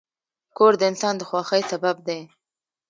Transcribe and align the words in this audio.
کور 0.57 0.73
د 0.79 0.81
انسان 0.91 1.13
د 1.17 1.21
خوښۍ 1.29 1.61
سبب 1.71 1.95
دی. 2.07 2.21